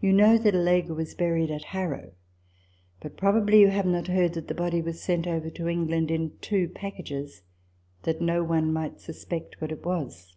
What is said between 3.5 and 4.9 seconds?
you have not heard that the body